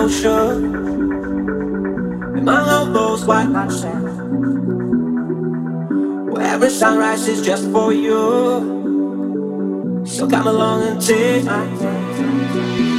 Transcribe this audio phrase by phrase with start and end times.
[0.00, 0.64] the ocean,
[2.38, 4.20] among all those white sands,
[6.32, 8.42] where every sunrise is just for you.
[10.06, 12.89] So come along and take my hand.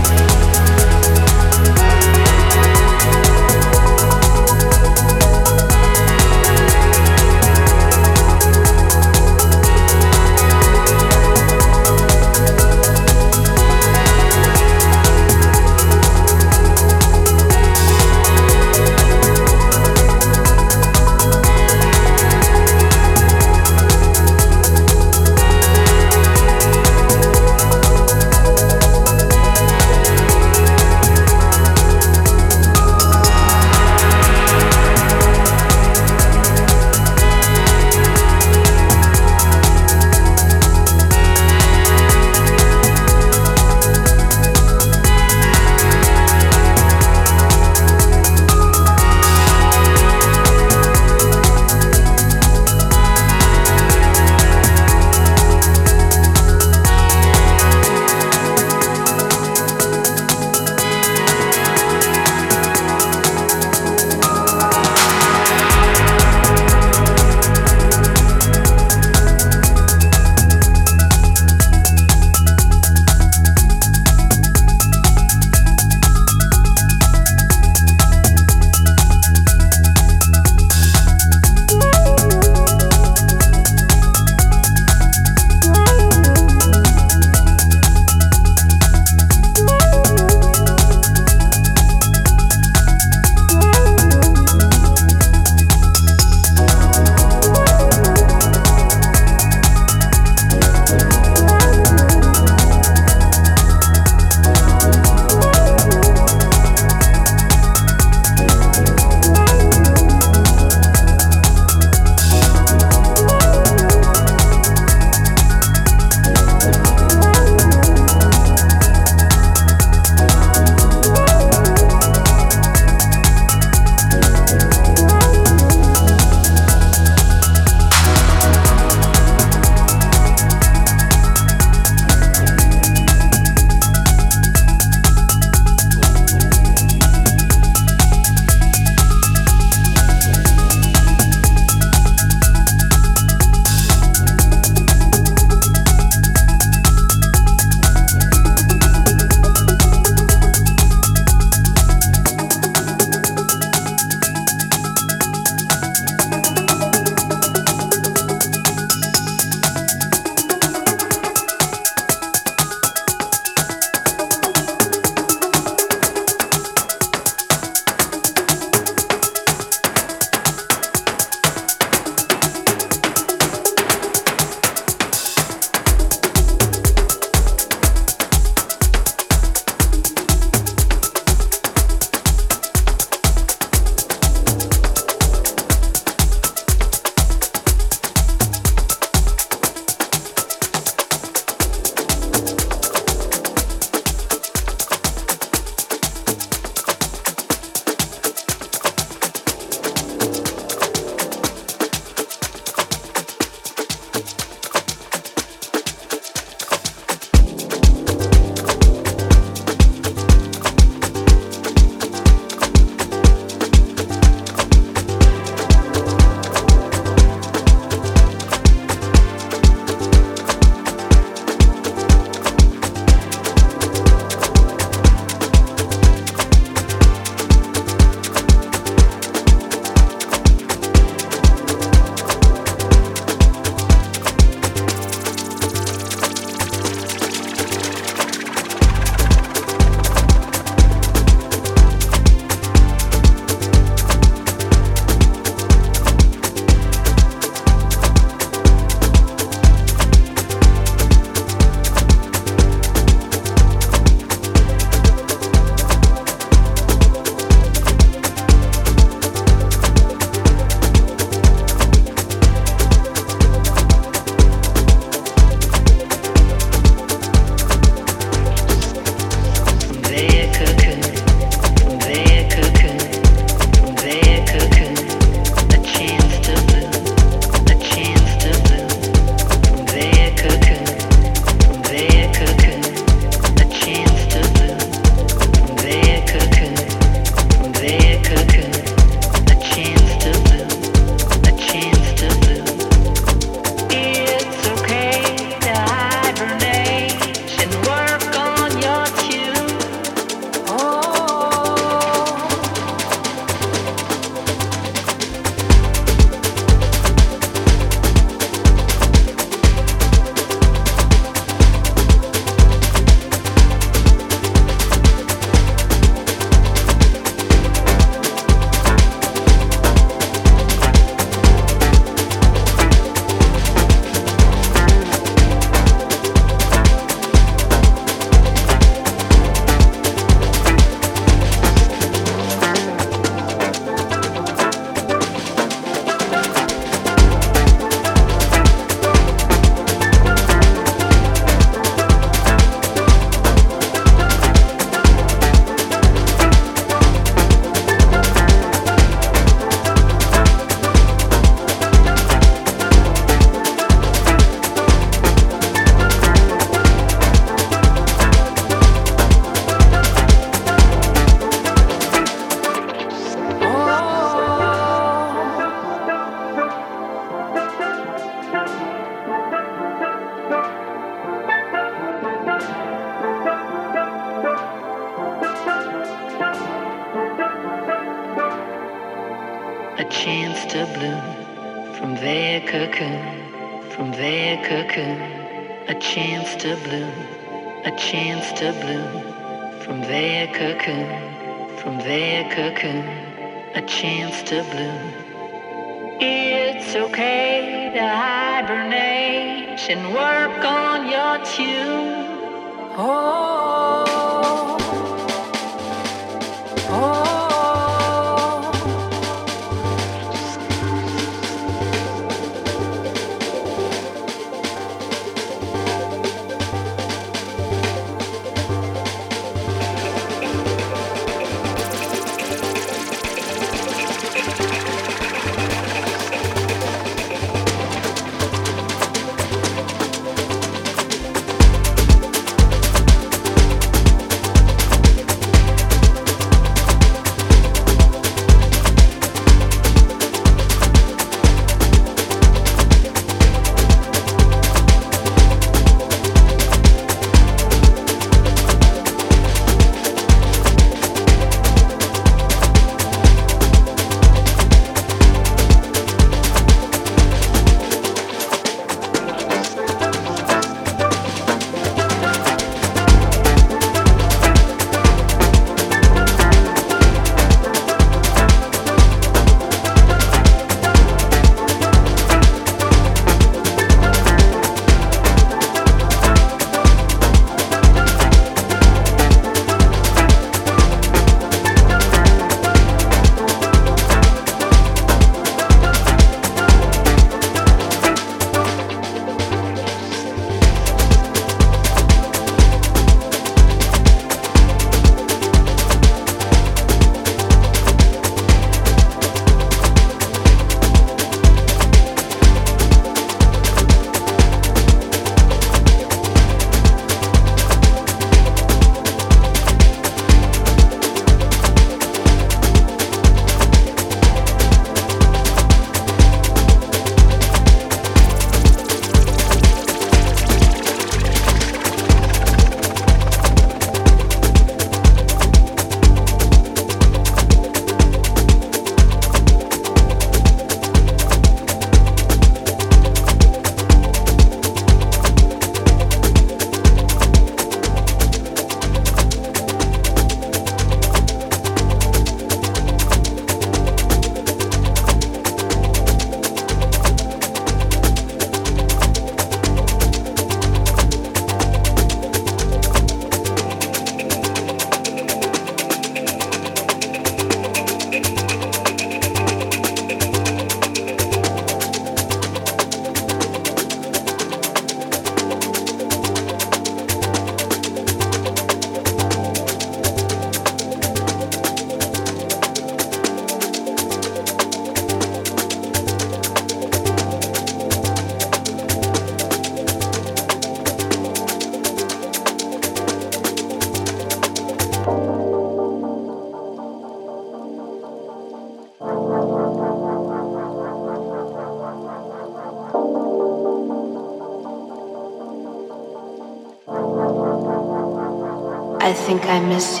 [599.51, 600.00] I miss you.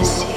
[0.00, 0.29] And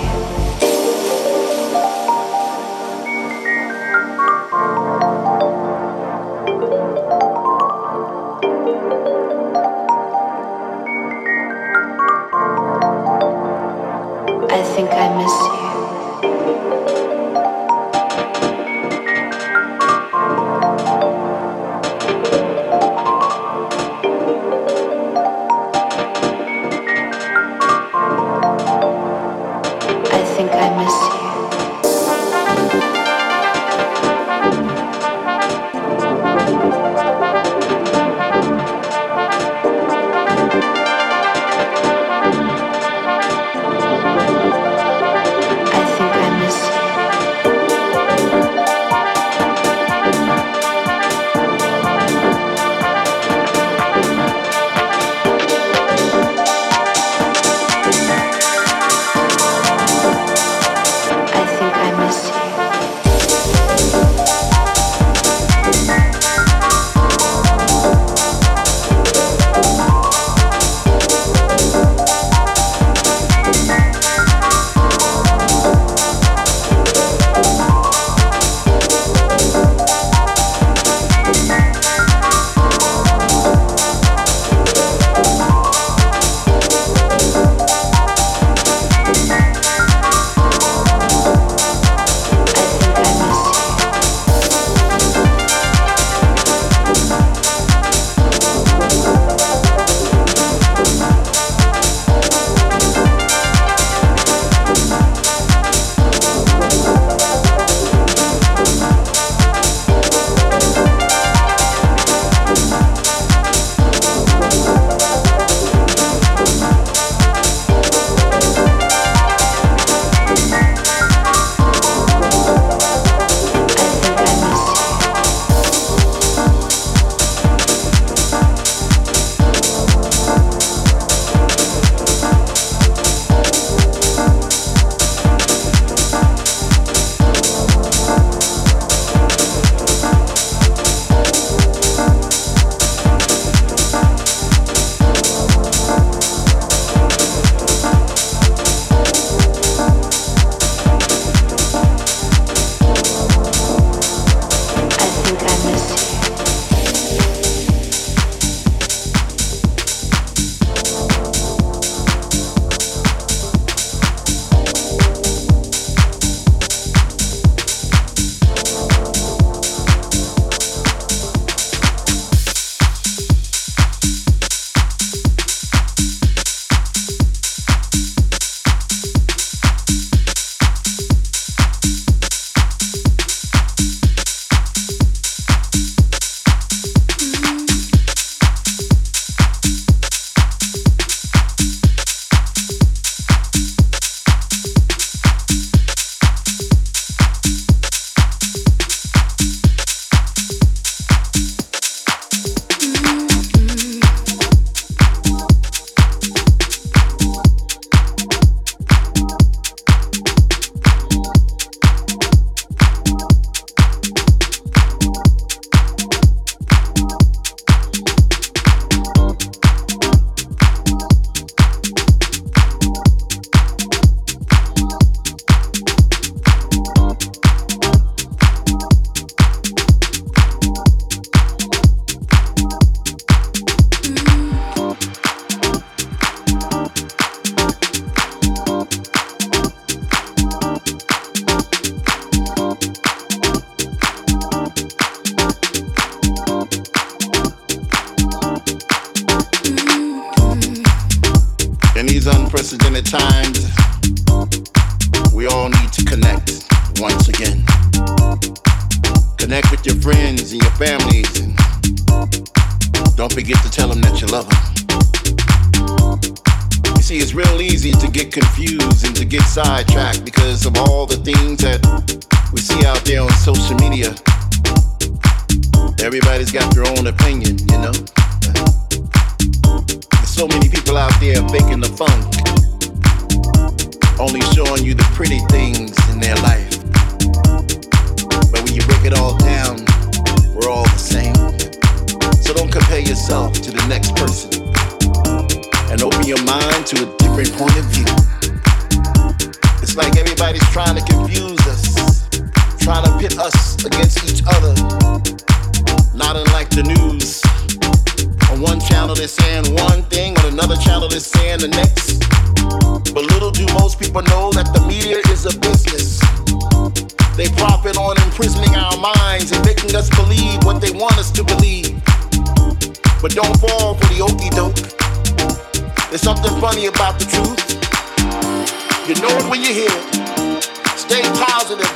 [329.05, 330.63] You know it when you hear it.
[330.97, 331.91] Stay positive.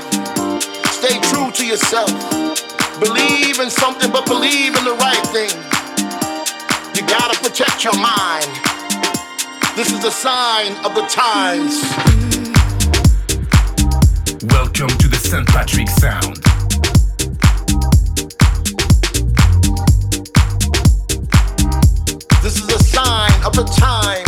[0.91, 2.11] Stay true to yourself.
[2.99, 5.49] Believe in something, but believe in the right thing.
[6.93, 8.45] You gotta protect your mind.
[9.77, 11.79] This is a sign of the times.
[14.51, 15.47] Welcome to the St.
[15.47, 16.43] Patrick Sound.
[22.43, 24.26] This is a sign of the times.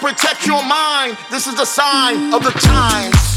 [0.00, 1.16] protect your mind.
[1.30, 3.29] This is a sign of the times.